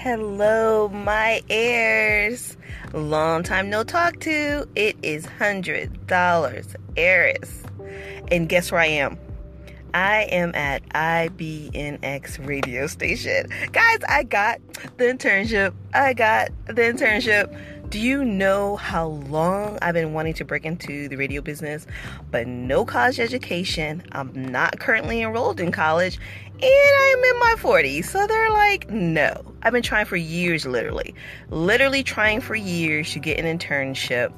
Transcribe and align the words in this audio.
Hello, 0.00 0.88
my 0.90 1.42
heirs. 1.50 2.56
Long 2.92 3.42
time 3.42 3.68
no 3.68 3.82
talk 3.82 4.20
to. 4.20 4.64
It 4.76 4.96
is 5.02 5.26
hundred 5.26 6.06
dollars, 6.06 6.68
heiress. 6.96 7.64
And 8.30 8.48
guess 8.48 8.70
where 8.70 8.80
I 8.80 8.86
am? 8.86 9.18
I 9.94 10.28
am 10.30 10.54
at 10.54 10.88
IBNX 10.90 12.46
radio 12.46 12.86
station. 12.86 13.48
Guys, 13.72 13.98
I 14.08 14.22
got 14.22 14.60
the 14.98 15.04
internship. 15.06 15.74
I 15.92 16.14
got 16.14 16.50
the 16.66 16.74
internship. 16.74 17.58
Do 17.90 17.98
you 17.98 18.22
know 18.22 18.76
how 18.76 19.06
long 19.06 19.78
I've 19.80 19.94
been 19.94 20.12
wanting 20.12 20.34
to 20.34 20.44
break 20.44 20.66
into 20.66 21.08
the 21.08 21.16
radio 21.16 21.40
business, 21.40 21.86
but 22.30 22.46
no 22.46 22.84
college 22.84 23.18
education? 23.18 24.02
I'm 24.12 24.30
not 24.52 24.78
currently 24.78 25.22
enrolled 25.22 25.58
in 25.58 25.72
college, 25.72 26.18
I'm 26.62 27.24
in 27.24 27.38
my 27.38 27.54
40s. 27.58 28.06
So 28.06 28.26
they're 28.26 28.50
like, 28.50 28.90
no. 28.90 29.54
I've 29.62 29.72
been 29.72 29.82
trying 29.82 30.06
for 30.06 30.16
years, 30.16 30.66
literally. 30.66 31.14
Literally 31.50 32.02
trying 32.02 32.40
for 32.40 32.54
years 32.54 33.12
to 33.12 33.18
get 33.18 33.38
an 33.38 33.58
internship. 33.58 34.32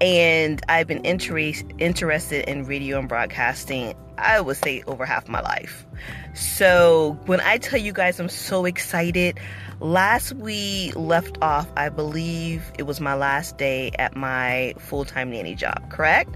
And 0.00 0.60
I've 0.68 0.86
been 0.86 1.04
inter- 1.04 1.52
interested 1.78 2.48
in 2.48 2.64
radio 2.64 2.98
and 2.98 3.08
broadcasting, 3.08 3.94
I 4.18 4.40
would 4.40 4.56
say, 4.56 4.82
over 4.86 5.04
half 5.04 5.28
my 5.28 5.40
life. 5.40 5.86
So 6.34 7.18
when 7.26 7.40
I 7.40 7.58
tell 7.58 7.78
you 7.78 7.92
guys 7.92 8.18
I'm 8.18 8.28
so 8.28 8.64
excited, 8.64 9.38
last 9.80 10.32
we 10.34 10.92
left 10.96 11.38
off, 11.40 11.70
I 11.76 11.88
believe 11.88 12.72
it 12.78 12.84
was 12.84 13.00
my 13.00 13.14
last 13.14 13.58
day 13.58 13.92
at 13.98 14.16
my 14.16 14.74
full 14.78 15.04
time 15.04 15.30
nanny 15.30 15.54
job, 15.54 15.88
correct? 15.90 16.34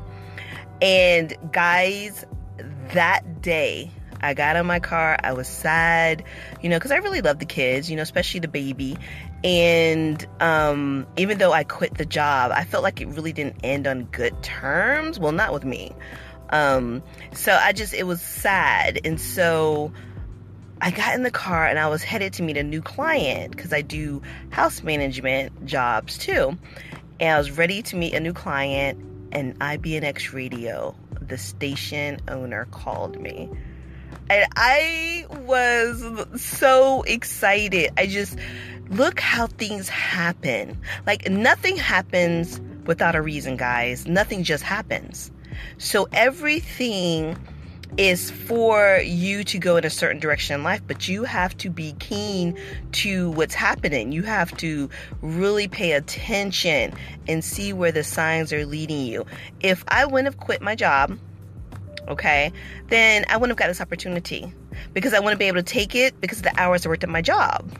And 0.80 1.36
guys, 1.52 2.24
that 2.92 3.42
day, 3.42 3.90
I 4.26 4.34
got 4.34 4.56
in 4.56 4.66
my 4.66 4.80
car. 4.80 5.16
I 5.22 5.32
was 5.32 5.48
sad, 5.48 6.24
you 6.62 6.68
know, 6.68 6.76
because 6.76 6.90
I 6.90 6.96
really 6.96 7.20
love 7.20 7.38
the 7.38 7.46
kids, 7.46 7.90
you 7.90 7.96
know, 7.96 8.02
especially 8.02 8.40
the 8.40 8.48
baby. 8.48 8.96
And 9.44 10.26
um, 10.40 11.06
even 11.16 11.38
though 11.38 11.52
I 11.52 11.64
quit 11.64 11.94
the 11.94 12.04
job, 12.04 12.52
I 12.52 12.64
felt 12.64 12.82
like 12.82 13.00
it 13.00 13.08
really 13.08 13.32
didn't 13.32 13.56
end 13.62 13.86
on 13.86 14.04
good 14.04 14.42
terms. 14.42 15.18
Well, 15.18 15.32
not 15.32 15.52
with 15.52 15.64
me. 15.64 15.92
Um, 16.50 17.02
so 17.32 17.52
I 17.52 17.72
just, 17.72 17.94
it 17.94 18.04
was 18.04 18.20
sad. 18.20 19.00
And 19.04 19.20
so 19.20 19.92
I 20.80 20.90
got 20.90 21.14
in 21.14 21.22
the 21.22 21.30
car 21.30 21.66
and 21.66 21.78
I 21.78 21.88
was 21.88 22.02
headed 22.02 22.34
to 22.34 22.42
meet 22.42 22.56
a 22.56 22.62
new 22.62 22.82
client 22.82 23.56
because 23.56 23.72
I 23.72 23.82
do 23.82 24.22
house 24.50 24.82
management 24.82 25.66
jobs 25.66 26.18
too. 26.18 26.58
And 27.18 27.34
I 27.34 27.38
was 27.38 27.50
ready 27.50 27.82
to 27.82 27.96
meet 27.96 28.12
a 28.12 28.20
new 28.20 28.34
client, 28.34 29.02
and 29.32 29.58
IBNX 29.58 30.32
Radio, 30.32 30.94
the 31.20 31.38
station 31.38 32.20
owner, 32.28 32.66
called 32.70 33.20
me. 33.20 33.48
And 34.28 34.46
I 34.56 35.26
was 35.44 36.40
so 36.40 37.02
excited. 37.02 37.90
I 37.96 38.06
just, 38.06 38.38
look 38.90 39.20
how 39.20 39.46
things 39.46 39.88
happen. 39.88 40.78
Like, 41.06 41.28
nothing 41.28 41.76
happens 41.76 42.60
without 42.86 43.14
a 43.14 43.22
reason, 43.22 43.56
guys. 43.56 44.06
Nothing 44.06 44.42
just 44.42 44.62
happens. 44.62 45.30
So, 45.78 46.08
everything 46.12 47.36
is 47.96 48.30
for 48.30 49.00
you 49.02 49.42
to 49.44 49.58
go 49.58 49.76
in 49.76 49.84
a 49.84 49.90
certain 49.90 50.20
direction 50.20 50.54
in 50.56 50.62
life, 50.62 50.82
but 50.86 51.08
you 51.08 51.24
have 51.24 51.56
to 51.56 51.70
be 51.70 51.94
keen 51.98 52.58
to 52.92 53.30
what's 53.30 53.54
happening. 53.54 54.12
You 54.12 54.22
have 54.24 54.54
to 54.58 54.90
really 55.22 55.68
pay 55.68 55.92
attention 55.92 56.92
and 57.26 57.42
see 57.42 57.72
where 57.72 57.92
the 57.92 58.04
signs 58.04 58.52
are 58.52 58.66
leading 58.66 59.06
you. 59.06 59.24
If 59.60 59.84
I 59.88 60.04
wouldn't 60.04 60.26
have 60.26 60.36
quit 60.38 60.60
my 60.60 60.74
job, 60.74 61.18
okay, 62.08 62.52
then 62.88 63.24
I 63.28 63.36
wouldn't 63.36 63.58
have 63.58 63.64
got 63.64 63.68
this 63.68 63.80
opportunity 63.80 64.52
because 64.92 65.14
I 65.14 65.20
wouldn't 65.20 65.38
be 65.38 65.46
able 65.46 65.58
to 65.58 65.62
take 65.62 65.94
it 65.94 66.20
because 66.20 66.38
of 66.38 66.44
the 66.44 66.60
hours 66.60 66.86
I 66.86 66.88
worked 66.88 67.04
at 67.04 67.10
my 67.10 67.22
job. 67.22 67.70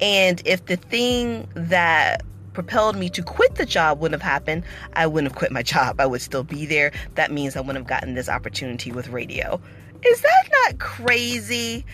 And 0.00 0.42
if 0.44 0.66
the 0.66 0.76
thing 0.76 1.48
that 1.54 2.22
propelled 2.52 2.96
me 2.96 3.10
to 3.10 3.22
quit 3.22 3.56
the 3.56 3.66
job 3.66 4.00
wouldn't 4.00 4.20
have 4.20 4.30
happened, 4.30 4.64
I 4.94 5.06
wouldn't 5.06 5.32
have 5.32 5.38
quit 5.38 5.52
my 5.52 5.62
job. 5.74 6.00
I 6.00 6.06
would 6.06 6.22
still 6.22 6.44
be 6.44 6.66
there. 6.66 6.92
That 7.16 7.30
means 7.32 7.56
I 7.56 7.60
wouldn't 7.60 7.78
have 7.78 7.86
gotten 7.86 8.14
this 8.14 8.28
opportunity 8.28 8.92
with 8.92 9.08
radio. 9.08 9.60
Is 10.06 10.20
that 10.20 10.48
not 10.64 10.78
crazy? 10.78 11.84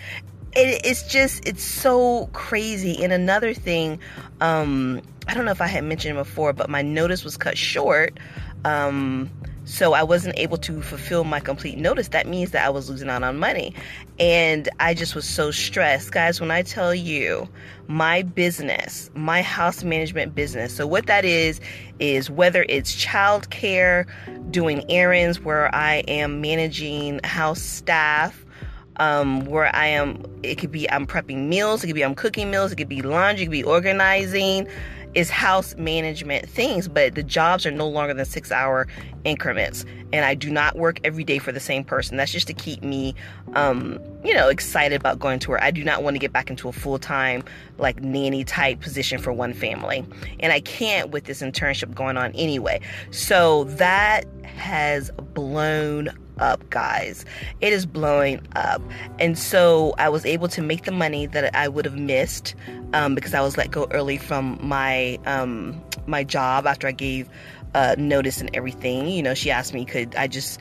It, 0.53 0.85
it's 0.85 1.03
just, 1.03 1.47
it's 1.47 1.63
so 1.63 2.29
crazy. 2.33 3.03
And 3.03 3.13
another 3.13 3.53
thing, 3.53 3.99
um, 4.41 5.01
I 5.27 5.33
don't 5.33 5.45
know 5.45 5.51
if 5.51 5.61
I 5.61 5.67
had 5.67 5.83
mentioned 5.83 6.17
before, 6.17 6.51
but 6.51 6.69
my 6.69 6.81
notice 6.81 7.23
was 7.23 7.37
cut 7.37 7.57
short. 7.57 8.17
Um, 8.65 9.29
so 9.65 9.93
I 9.93 10.03
wasn't 10.03 10.37
able 10.37 10.57
to 10.59 10.81
fulfill 10.81 11.23
my 11.23 11.39
complete 11.39 11.77
notice. 11.77 12.09
That 12.09 12.27
means 12.27 12.51
that 12.51 12.65
I 12.65 12.69
was 12.69 12.89
losing 12.89 13.09
out 13.09 13.23
on 13.23 13.37
money. 13.37 13.73
And 14.19 14.69
I 14.79 14.93
just 14.93 15.15
was 15.15 15.27
so 15.27 15.51
stressed. 15.51 16.11
Guys, 16.11 16.41
when 16.41 16.51
I 16.51 16.63
tell 16.63 16.93
you 16.95 17.47
my 17.87 18.23
business, 18.23 19.11
my 19.13 19.41
house 19.41 19.83
management 19.83 20.33
business, 20.33 20.75
so 20.75 20.87
what 20.87 21.05
that 21.07 21.25
is, 21.25 21.61
is 21.99 22.29
whether 22.29 22.65
it's 22.69 22.95
childcare, 22.95 24.07
doing 24.51 24.83
errands 24.89 25.39
where 25.39 25.73
I 25.73 25.97
am 26.07 26.41
managing 26.41 27.19
house 27.23 27.61
staff, 27.61 28.45
um, 28.97 29.45
where 29.45 29.73
I 29.75 29.87
am, 29.87 30.23
it 30.43 30.55
could 30.55 30.71
be 30.71 30.89
I'm 30.89 31.07
prepping 31.07 31.47
meals, 31.47 31.83
it 31.83 31.87
could 31.87 31.95
be 31.95 32.03
I'm 32.03 32.15
cooking 32.15 32.51
meals, 32.51 32.71
it 32.71 32.75
could 32.75 32.89
be 32.89 33.01
laundry, 33.01 33.43
it 33.43 33.45
could 33.45 33.51
be 33.51 33.63
organizing 33.63 34.67
is 35.13 35.29
house 35.29 35.75
management 35.75 36.47
things, 36.49 36.87
but 36.87 37.15
the 37.15 37.23
jobs 37.23 37.65
are 37.65 37.71
no 37.71 37.87
longer 37.87 38.13
than 38.13 38.25
six 38.25 38.51
hour 38.51 38.87
increments. 39.23 39.85
And 40.13 40.25
I 40.25 40.35
do 40.35 40.49
not 40.49 40.77
work 40.77 40.99
every 41.03 41.23
day 41.23 41.39
for 41.39 41.51
the 41.51 41.59
same 41.59 41.83
person. 41.83 42.17
That's 42.17 42.31
just 42.31 42.47
to 42.47 42.53
keep 42.53 42.81
me, 42.83 43.15
um, 43.53 43.99
you 44.23 44.33
know, 44.33 44.49
excited 44.49 44.95
about 44.95 45.19
going 45.19 45.39
to 45.39 45.51
work. 45.51 45.61
I 45.61 45.71
do 45.71 45.83
not 45.83 46.03
want 46.03 46.15
to 46.15 46.19
get 46.19 46.33
back 46.33 46.49
into 46.49 46.67
a 46.69 46.73
full 46.73 46.99
time, 46.99 47.43
like 47.77 48.01
nanny 48.01 48.43
type 48.43 48.81
position 48.81 49.19
for 49.19 49.31
one 49.31 49.53
family. 49.53 50.05
And 50.39 50.51
I 50.51 50.59
can't 50.61 51.11
with 51.11 51.25
this 51.25 51.41
internship 51.41 51.93
going 51.93 52.17
on 52.17 52.31
anyway. 52.33 52.81
So 53.11 53.65
that 53.65 54.25
has 54.43 55.11
blown 55.33 56.09
up, 56.39 56.69
guys. 56.69 57.25
It 57.59 57.73
is 57.73 57.85
blowing 57.85 58.45
up. 58.55 58.81
And 59.19 59.37
so 59.37 59.93
I 59.97 60.09
was 60.09 60.25
able 60.25 60.47
to 60.49 60.61
make 60.61 60.83
the 60.83 60.91
money 60.91 61.25
that 61.27 61.55
I 61.55 61.67
would 61.67 61.85
have 61.85 61.97
missed 61.97 62.55
um, 62.93 63.15
because 63.15 63.33
I 63.33 63.41
was 63.41 63.57
let 63.57 63.71
go 63.71 63.87
early 63.91 64.17
from 64.17 64.59
my 64.61 65.19
um, 65.25 65.81
my 66.07 66.23
job 66.23 66.65
after 66.65 66.87
I 66.87 66.91
gave 66.91 67.29
uh, 67.73 67.95
notice 67.97 68.41
and 68.41 68.49
everything. 68.53 69.07
You 69.07 69.23
know, 69.23 69.33
she 69.33 69.51
asked 69.51 69.73
me, 69.73 69.85
could 69.85 70.15
I 70.15 70.27
just 70.27 70.59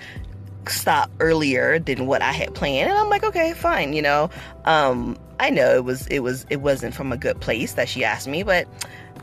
stop 0.68 1.10
earlier 1.20 1.78
than 1.78 2.06
what 2.06 2.22
I 2.22 2.32
had 2.32 2.54
planned? 2.54 2.90
And 2.90 2.98
I'm 2.98 3.08
like, 3.08 3.24
okay, 3.24 3.52
fine. 3.54 3.92
You 3.92 4.02
know, 4.02 4.30
um, 4.64 5.16
I 5.38 5.50
know 5.50 5.74
it 5.74 5.84
was 5.84 6.06
it 6.08 6.20
was 6.20 6.46
it 6.50 6.60
wasn't 6.60 6.94
from 6.94 7.12
a 7.12 7.16
good 7.16 7.40
place 7.40 7.74
that 7.74 7.88
she 7.88 8.04
asked 8.04 8.28
me, 8.28 8.42
but 8.42 8.68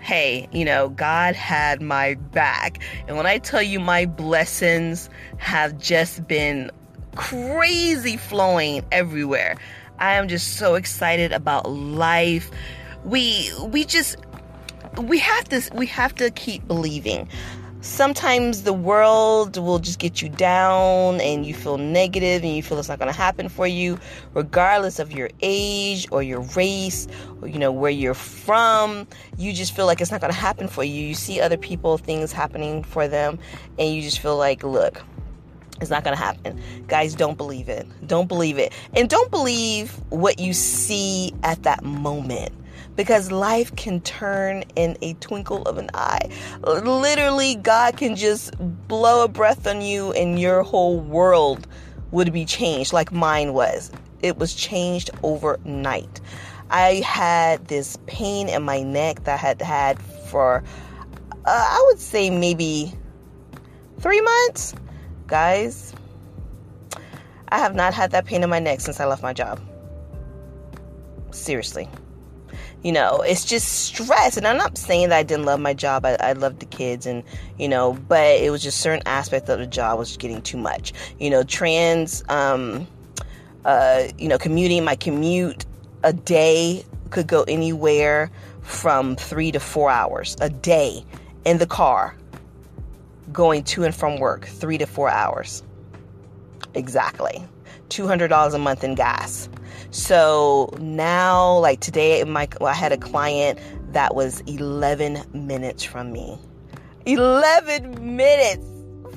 hey, 0.07 0.47
you 0.53 0.63
know, 0.63 0.88
God 0.88 1.35
had 1.35 1.81
my 1.81 2.13
back. 2.31 2.79
And 3.09 3.18
when 3.18 3.25
I 3.25 3.40
tell 3.40 3.62
you 3.62 3.78
my 3.78 4.06
blessings 4.06 5.09
have 5.35 5.78
just 5.79 6.25
been 6.29 6.72
crazy 7.16 8.16
flowing 8.16 8.85
everywhere. 8.94 9.57
I 10.00 10.13
am 10.13 10.29
just 10.29 10.56
so 10.56 10.75
excited 10.75 11.34
about 11.34 11.69
life. 11.69 12.50
We 13.03 13.51
we 13.66 13.84
just 13.84 14.16
we 14.97 15.19
have 15.19 15.50
to 15.50 15.62
we 15.73 15.88
have 15.88 16.16
to 16.16 16.31
keep 16.31 16.66
believing 16.66 17.28
sometimes 17.81 18.63
the 18.63 18.73
world 18.73 19.57
will 19.57 19.79
just 19.79 19.99
get 19.99 20.21
you 20.21 20.29
down 20.29 21.21
and 21.21 21.45
you 21.45 21.53
feel 21.53 21.77
negative 21.77 22.43
and 22.43 22.55
you 22.55 22.63
feel 22.63 22.79
it's 22.79 22.89
not 22.89 22.97
going 22.97 23.11
to 23.11 23.17
happen 23.17 23.49
for 23.49 23.67
you 23.67 23.99
regardless 24.33 24.97
of 24.97 25.11
your 25.11 25.29
age 25.41 26.07
or 26.11 26.23
your 26.23 26.41
race 26.55 27.07
or 27.41 27.47
you 27.47 27.59
know 27.59 27.71
where 27.71 27.91
you're 27.91 28.15
from 28.15 29.07
you 29.38 29.53
just 29.53 29.75
feel 29.75 29.85
like 29.85 30.01
it's 30.01 30.11
not 30.11 30.21
going 30.21 30.33
to 30.33 30.39
happen 30.39 30.67
for 30.67 30.83
you 30.83 31.05
you 31.05 31.13
see 31.13 31.39
other 31.39 31.57
people 31.57 31.97
things 31.97 32.31
happening 32.31 32.83
for 32.83 33.07
them 33.07 33.38
and 33.77 33.94
you 33.94 34.01
just 34.01 34.19
feel 34.19 34.38
like 34.38 34.63
look 34.63 35.03
it's 35.79 35.91
not 35.91 36.03
going 36.03 36.15
to 36.15 36.19
happen. 36.19 36.59
Guys, 36.88 37.13
don't 37.13 37.38
believe 37.38 37.69
it. 37.69 37.85
Don't 38.07 38.27
believe 38.27 38.57
it. 38.57 38.73
And 38.95 39.07
don't 39.07 39.30
believe 39.30 39.91
what 40.09 40.39
you 40.39 40.51
see 40.53 41.31
at 41.44 41.62
that 41.63 41.83
moment 41.83 42.51
because 42.97 43.31
life 43.31 43.73
can 43.77 44.01
turn 44.01 44.63
in 44.75 44.97
a 45.01 45.13
twinkle 45.13 45.61
of 45.63 45.77
an 45.77 45.89
eye. 45.94 46.29
Literally, 46.63 47.55
God 47.55 47.95
can 47.95 48.15
just 48.15 48.53
blow 48.88 49.23
a 49.23 49.27
breath 49.29 49.67
on 49.67 49.81
you 49.81 50.11
and 50.13 50.38
your 50.38 50.63
whole 50.63 50.99
world 50.99 51.67
would 52.11 52.33
be 52.33 52.44
changed 52.44 52.91
like 52.91 53.11
mine 53.13 53.53
was. 53.53 53.91
It 54.21 54.38
was 54.38 54.55
changed 54.55 55.11
overnight. 55.23 56.19
I 56.71 56.95
had 57.05 57.67
this 57.67 57.97
pain 58.07 58.49
in 58.49 58.63
my 58.63 58.81
neck 58.81 59.23
that 59.23 59.35
I 59.35 59.38
had 59.38 59.61
had 59.61 60.01
for, 60.01 60.63
uh, 61.45 61.67
I 61.69 61.83
would 61.88 61.99
say, 61.99 62.31
maybe 62.31 62.91
three 63.99 64.21
months. 64.21 64.73
Guys, 65.27 65.94
I 67.49 67.59
have 67.59 67.75
not 67.75 67.94
had 67.94 68.11
that 68.11 68.25
pain 68.25 68.44
in 68.44 68.49
my 68.49 68.59
neck 68.59 68.81
since 68.81 68.99
I 68.99 69.05
left 69.05 69.21
my 69.21 69.33
job. 69.33 69.61
Seriously 71.31 71.88
you 72.88 72.94
know, 72.94 73.19
it's 73.19 73.44
just 73.44 73.68
stress. 73.84 74.38
And 74.38 74.48
I'm 74.48 74.56
not 74.56 74.78
saying 74.78 75.10
that 75.10 75.18
I 75.18 75.24
didn't 75.24 75.44
love 75.44 75.60
my 75.60 75.74
job. 75.74 76.06
I, 76.06 76.16
I 76.22 76.31
loved 76.31 76.62
the 76.62 76.66
kids 76.66 77.06
and, 77.06 77.22
you 77.60 77.68
know, 77.68 77.92
but 78.07 78.39
it 78.39 78.50
was 78.50 78.63
just 78.63 78.80
certain 78.80 79.04
aspects 79.06 79.50
of 79.50 79.60
the 79.60 79.68
job 79.68 80.00
was 80.00 80.16
getting 80.16 80.42
too 80.42 80.56
much. 80.56 80.94
You 81.19 81.30
know, 81.30 81.44
trans, 81.44 82.24
um, 82.30 82.88
uh, 83.66 84.04
you 84.18 84.30
know, 84.30 84.38
commuting, 84.38 84.86
my 84.86 84.95
commute 84.95 85.66
a 86.04 86.13
day 86.13 86.86
could 87.10 87.28
go 87.28 87.44
anywhere 87.44 88.31
from 88.62 89.18
three 89.18 89.51
to 89.51 89.60
four 89.60 89.90
hours 89.90 90.38
a 90.40 90.50
day 90.50 91.04
in 91.44 91.57
the 91.57 91.68
car 91.68 92.16
going 93.33 93.66
to 93.66 93.83
and 93.83 93.94
from 93.94 94.18
work, 94.18 94.45
three 94.45 94.78
to 94.78 94.86
four 94.86 95.10
hours. 95.10 95.62
Exactly. 96.74 97.44
$200 97.90 98.54
a 98.54 98.57
month 98.57 98.86
in 98.86 98.95
gas. 98.95 99.50
So 99.92 100.74
now, 100.80 101.57
like 101.60 101.80
today, 101.80 102.24
my, 102.24 102.48
well, 102.60 102.69
I 102.69 102.75
had 102.75 102.92
a 102.92 102.98
client 102.98 103.60
that 103.94 104.16
was 104.16 104.42
11 104.42 105.24
minutes 105.34 105.84
from 105.84 106.12
me. 106.12 106.38
11 107.06 108.16
minutes 108.16 108.66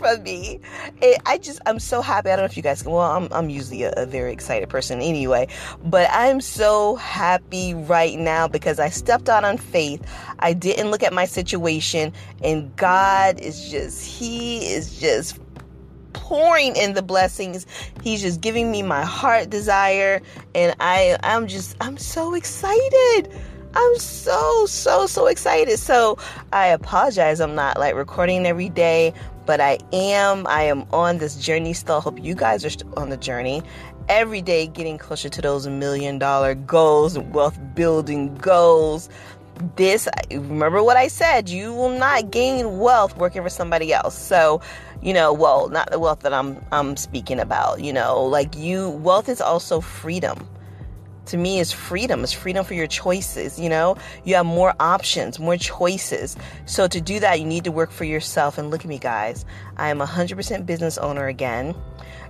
from 0.01 0.23
me. 0.23 0.61
It, 1.03 1.21
I 1.27 1.39
just, 1.39 1.61
I'm 1.67 1.79
so 1.79 2.01
happy. 2.01 2.31
I 2.31 2.37
don't 2.37 2.45
know 2.45 2.47
if 2.47 2.57
you 2.57 2.63
guys 2.63 2.83
can, 2.83 2.93
well, 2.93 3.11
I'm, 3.11 3.29
I'm 3.33 3.51
usually 3.51 3.83
a, 3.83 3.93
a 3.97 4.07
very 4.07 4.33
excited 4.33 4.69
person 4.69 5.01
anyway, 5.01 5.49
but 5.85 6.09
I'm 6.13 6.41
so 6.41 6.97
happy 6.97 7.75
right 7.75 8.19
now 8.19 8.49
because 8.49 8.81
I 8.81 8.89
stepped 8.89 9.29
out 9.29 9.45
on 9.45 9.59
faith. 9.59 10.03
I 10.39 10.53
didn't 10.55 10.91
look 10.91 11.03
at 11.03 11.13
my 11.13 11.27
situation, 11.27 12.13
and 12.43 12.75
God 12.77 13.41
is 13.41 13.71
just, 13.71 14.05
He 14.05 14.67
is 14.73 14.99
just 14.99 15.39
pouring 16.13 16.77
in 16.77 16.95
the 16.95 17.03
blessings. 17.03 17.67
He's 18.03 18.21
just 18.21 18.41
giving 18.41 18.71
me 18.71 18.83
my 18.83 19.03
heart 19.05 19.51
desire 19.51 20.21
and 20.55 20.75
I 20.81 21.17
I'm 21.23 21.47
just 21.47 21.77
I'm 21.81 21.97
so 21.97 22.35
excited. 22.35 23.29
I'm 23.75 23.99
so 23.99 24.67
so 24.67 25.07
so 25.07 25.27
excited. 25.27 25.79
So 25.79 26.19
I 26.53 26.67
apologize 26.67 27.41
I'm 27.41 27.55
not 27.55 27.79
like 27.79 27.95
recording 27.95 28.47
every 28.47 28.69
day, 28.69 29.15
but 29.47 29.61
I 29.61 29.79
am 29.93 30.47
I 30.47 30.63
am 30.63 30.87
on 30.93 31.19
this 31.19 31.37
journey 31.37 31.73
still. 31.73 32.01
Hope 32.01 32.23
you 32.23 32.35
guys 32.35 32.65
are 32.65 32.85
on 32.97 33.11
the 33.11 33.17
journey. 33.17 33.63
Every 34.09 34.43
day 34.43 34.67
getting 34.67 34.99
closer 34.99 35.29
to 35.29 35.41
those 35.41 35.69
million 35.69 36.19
dollar 36.19 36.57
goals, 36.57 37.15
and 37.15 37.33
wealth 37.33 37.59
building 37.75 38.35
goals 38.37 39.09
this 39.77 40.09
remember 40.31 40.83
what 40.83 40.97
I 40.97 41.09
said, 41.09 41.49
you 41.49 41.73
will 41.73 41.99
not 41.99 42.31
gain 42.31 42.79
wealth 42.79 43.17
working 43.17 43.43
for 43.43 43.49
somebody 43.49 43.93
else. 43.93 44.17
So, 44.17 44.61
you 45.03 45.13
know, 45.13 45.33
well, 45.33 45.69
not 45.69 45.91
the 45.91 45.99
wealth 45.99 46.21
that 46.21 46.33
I'm 46.33 46.65
I'm 46.73 46.97
speaking 46.97 47.41
about, 47.41 47.81
you 47.81 47.93
know, 47.93 48.25
like 48.25 48.57
you 48.57 48.91
wealth 48.91 49.29
is 49.29 49.41
also 49.41 49.81
freedom. 49.81 50.47
To 51.31 51.37
me 51.37 51.61
is 51.61 51.71
freedom. 51.71 52.25
It's 52.25 52.33
freedom 52.33 52.65
for 52.65 52.75
your 52.75 52.89
choices, 52.89 53.57
you 53.57 53.69
know? 53.69 53.97
You 54.25 54.35
have 54.35 54.47
more 54.47 54.75
options, 54.81 55.39
more 55.39 55.57
choices. 55.57 56.37
So 56.67 56.89
to 56.89 57.01
do 57.01 57.21
that, 57.21 57.39
you 57.39 57.47
need 57.47 57.63
to 57.63 57.71
work 57.71 57.93
for 57.93 58.03
yourself 58.03 58.59
and 58.59 58.69
look 58.69 58.81
at 58.81 58.89
me 58.89 58.99
guys. 58.99 59.45
I 59.77 59.91
am 59.91 60.01
a 60.01 60.07
100% 60.07 60.67
business 60.67 60.99
owner 60.99 61.29
again. 61.29 61.77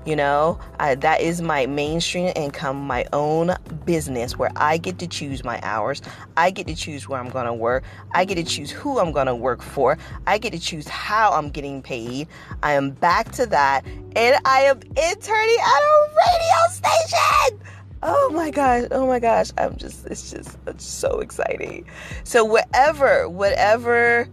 You 0.05 0.17
know, 0.17 0.59
I, 0.79 0.97
that 0.97 1.23
is 1.23 1.41
my 1.41 1.65
mainstream 1.65 2.31
income, 2.37 2.87
my 2.87 3.07
own 3.15 3.55
business 3.87 4.37
where 4.37 4.51
I 4.57 4.77
get 4.77 4.99
to 4.99 5.07
choose 5.07 5.45
my 5.45 5.61
hours. 5.63 6.03
I 6.37 6.51
get 6.51 6.67
to 6.67 6.75
choose 6.75 7.09
where 7.09 7.19
I'm 7.19 7.31
going 7.31 7.47
to 7.47 7.55
work. 7.55 7.85
I 8.13 8.27
get 8.27 8.35
to 8.35 8.45
choose 8.45 8.71
who 8.71 8.99
I'm 8.99 9.13
going 9.13 9.29
to 9.29 9.35
work 9.35 9.63
for. 9.63 9.97
I 10.27 10.37
get 10.37 10.53
to 10.53 10.59
choose 10.59 10.87
how 10.89 11.33
I'm 11.33 11.49
getting 11.49 11.81
paid. 11.81 12.29
I 12.63 12.73
am 12.73 12.91
back 12.91 13.33
to 13.33 13.47
that. 13.47 13.87
And 14.15 14.37
I 14.45 14.61
am 14.63 14.79
interning 14.81 15.59
at 15.59 15.83
a 15.83 16.09
radio 16.19 16.69
station. 16.71 17.80
Oh 18.03 18.31
my 18.33 18.51
gosh, 18.51 18.85
oh 18.91 19.07
my 19.07 19.19
gosh. 19.19 19.51
I'm 19.59 19.77
just, 19.77 20.07
it's 20.07 20.31
just 20.31 20.57
it's 20.67 20.85
so 20.85 21.21
exciting. 21.21 21.87
So, 22.25 22.45
whatever, 22.45 23.29
whatever 23.29 24.29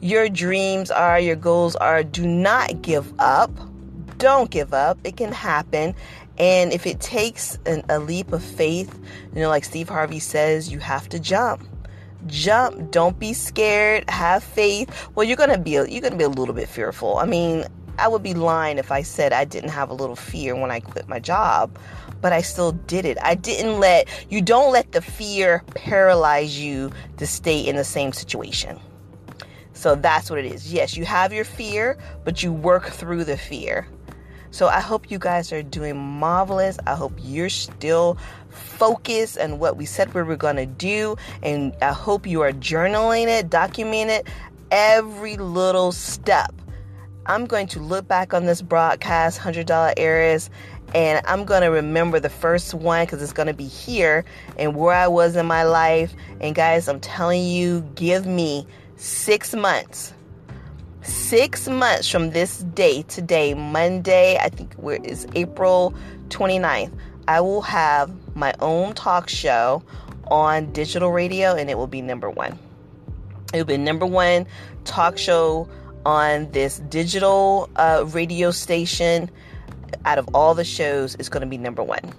your 0.00 0.28
dreams 0.28 0.90
are, 0.90 1.20
your 1.20 1.36
goals 1.36 1.76
are, 1.76 2.02
do 2.02 2.26
not 2.26 2.82
give 2.82 3.12
up 3.20 3.50
don't 4.22 4.52
give 4.52 4.72
up. 4.72 4.98
It 5.02 5.16
can 5.16 5.32
happen. 5.32 5.96
And 6.38 6.72
if 6.72 6.86
it 6.86 7.00
takes 7.00 7.58
an, 7.66 7.82
a 7.88 7.98
leap 7.98 8.32
of 8.32 8.42
faith, 8.42 8.96
you 9.34 9.40
know, 9.40 9.48
like 9.48 9.64
Steve 9.64 9.88
Harvey 9.88 10.20
says, 10.20 10.70
you 10.70 10.78
have 10.78 11.08
to 11.08 11.18
jump. 11.18 11.66
Jump. 12.28 12.92
Don't 12.92 13.18
be 13.18 13.32
scared. 13.32 14.08
Have 14.08 14.44
faith. 14.44 15.10
Well, 15.16 15.26
you're 15.26 15.36
gonna 15.36 15.58
be 15.58 15.72
you're 15.72 16.00
gonna 16.00 16.14
be 16.14 16.22
a 16.22 16.28
little 16.28 16.54
bit 16.54 16.68
fearful. 16.68 17.18
I 17.18 17.26
mean, 17.26 17.64
I 17.98 18.06
would 18.06 18.22
be 18.22 18.32
lying 18.32 18.78
if 18.78 18.92
I 18.92 19.02
said 19.02 19.32
I 19.32 19.44
didn't 19.44 19.70
have 19.70 19.90
a 19.90 19.94
little 19.94 20.14
fear 20.14 20.54
when 20.54 20.70
I 20.70 20.78
quit 20.78 21.08
my 21.08 21.18
job, 21.18 21.76
but 22.22 22.32
I 22.32 22.40
still 22.40 22.72
did 22.72 23.04
it. 23.04 23.18
I 23.20 23.34
didn't 23.34 23.78
let 23.78 24.08
you 24.30 24.40
don't 24.40 24.72
let 24.72 24.92
the 24.92 25.02
fear 25.02 25.62
paralyze 25.74 26.58
you 26.58 26.90
to 27.18 27.26
stay 27.26 27.60
in 27.60 27.76
the 27.76 27.84
same 27.84 28.12
situation. 28.14 28.80
So 29.74 29.96
that's 29.96 30.30
what 30.30 30.38
it 30.38 30.46
is. 30.46 30.72
Yes, 30.72 30.96
you 30.96 31.04
have 31.04 31.32
your 31.32 31.44
fear, 31.44 31.98
but 32.24 32.42
you 32.42 32.52
work 32.52 32.86
through 32.86 33.24
the 33.24 33.36
fear. 33.36 33.86
So 34.52 34.68
I 34.68 34.80
hope 34.80 35.10
you 35.10 35.18
guys 35.18 35.50
are 35.50 35.62
doing 35.62 35.96
marvelous. 35.96 36.78
I 36.86 36.94
hope 36.94 37.14
you're 37.18 37.48
still 37.48 38.18
focused 38.50 39.38
on 39.38 39.58
what 39.58 39.76
we 39.76 39.86
said 39.86 40.12
we 40.14 40.22
were 40.22 40.36
going 40.36 40.56
to 40.56 40.66
do. 40.66 41.16
And 41.42 41.74
I 41.82 41.92
hope 41.92 42.26
you 42.26 42.42
are 42.42 42.52
journaling 42.52 43.26
it, 43.26 43.48
documenting 43.48 44.20
it, 44.20 44.28
every 44.70 45.36
little 45.36 45.90
step. 45.90 46.54
I'm 47.26 47.46
going 47.46 47.66
to 47.68 47.80
look 47.80 48.06
back 48.06 48.34
on 48.34 48.46
this 48.46 48.62
broadcast, 48.62 49.40
$100 49.40 49.94
Heiress, 49.96 50.50
and 50.94 51.24
I'm 51.26 51.44
going 51.44 51.62
to 51.62 51.68
remember 51.68 52.20
the 52.20 52.28
first 52.28 52.74
one 52.74 53.04
because 53.04 53.22
it's 53.22 53.32
going 53.32 53.46
to 53.46 53.54
be 53.54 53.66
here 53.66 54.24
and 54.58 54.76
where 54.76 54.94
I 54.94 55.08
was 55.08 55.36
in 55.36 55.46
my 55.46 55.64
life. 55.64 56.14
And 56.40 56.54
guys, 56.54 56.88
I'm 56.88 57.00
telling 57.00 57.44
you, 57.44 57.80
give 57.94 58.26
me 58.26 58.66
six 58.96 59.54
months. 59.54 60.14
Six 61.02 61.68
months 61.68 62.08
from 62.08 62.30
this 62.30 62.58
day 62.58 63.02
today 63.02 63.54
monday 63.54 64.38
i 64.40 64.48
think 64.48 64.72
where 64.74 65.00
is 65.02 65.26
april 65.34 65.92
29th 66.28 66.96
i 67.26 67.40
will 67.40 67.60
have 67.60 68.08
my 68.36 68.54
own 68.60 68.94
talk 68.94 69.28
show 69.28 69.82
on 70.32 70.72
digital 70.72 71.10
radio 71.10 71.54
and 71.54 71.68
it 71.68 71.76
will 71.76 71.86
be 71.86 72.00
number 72.00 72.30
one. 72.30 72.58
It 73.52 73.58
will 73.58 73.64
be 73.64 73.76
number 73.76 74.06
one 74.06 74.46
talk 74.84 75.18
show 75.18 75.68
on 76.04 76.50
this 76.52 76.78
digital 76.88 77.68
uh, 77.76 78.04
radio 78.08 78.50
station 78.50 79.30
out 80.04 80.18
of 80.18 80.28
all 80.34 80.54
the 80.54 80.64
shows 80.64 81.14
it's 81.16 81.28
going 81.28 81.40
to 81.40 81.46
be 81.46 81.58
number 81.58 81.82
one 81.82 82.12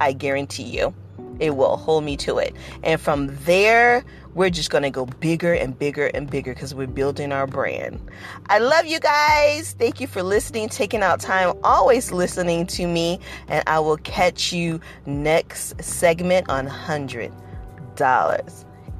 i 0.00 0.12
guarantee 0.12 0.62
you 0.62 0.94
it 1.40 1.56
will 1.56 1.76
hold 1.76 2.04
me 2.04 2.16
to 2.16 2.38
it 2.38 2.54
and 2.82 3.00
from 3.00 3.36
there 3.44 4.04
we're 4.34 4.50
just 4.50 4.70
going 4.70 4.82
to 4.82 4.90
go 4.90 5.06
bigger 5.06 5.52
and 5.52 5.78
bigger 5.78 6.06
and 6.08 6.30
bigger 6.30 6.54
because 6.54 6.74
we're 6.74 6.86
building 6.86 7.32
our 7.32 7.46
brand. 7.46 8.00
I 8.48 8.58
love 8.58 8.86
you 8.86 8.98
guys. 8.98 9.72
Thank 9.78 10.00
you 10.00 10.06
for 10.06 10.22
listening, 10.22 10.68
taking 10.70 11.02
out 11.02 11.20
time, 11.20 11.54
always 11.62 12.12
listening 12.12 12.66
to 12.68 12.86
me. 12.86 13.20
And 13.48 13.62
I 13.66 13.78
will 13.80 13.98
catch 13.98 14.52
you 14.52 14.80
next 15.06 15.82
segment 15.82 16.48
on 16.48 16.66
$100 16.66 17.30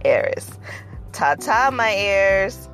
Heiress. 0.05 0.59
Ta 1.13 1.35
ta, 1.37 1.71
my 1.73 1.93
heirs. 1.95 2.69